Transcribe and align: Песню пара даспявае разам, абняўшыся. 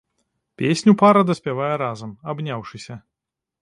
Песню 0.61 0.95
пара 1.03 1.21
даспявае 1.33 1.71
разам, 1.85 2.19
абняўшыся. 2.35 3.03